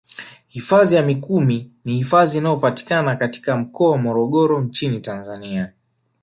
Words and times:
Hifadhi 0.47 0.95
ya 0.95 1.01
mikumi 1.03 1.71
ni 1.85 1.93
hifadhi 1.95 2.37
inayopatikana 2.37 3.15
katika 3.15 3.57
mkoa 3.57 3.91
wa 3.91 3.97
morogoro 3.97 4.61
nchini 4.61 4.99
Tanzania 4.99 5.71